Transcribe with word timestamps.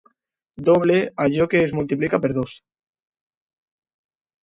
Doble, 0.69 0.95
allò 1.27 1.47
que 1.53 1.63
es 1.67 1.75
multiplica 1.81 2.23
per 2.25 2.35
dos. 2.41 2.57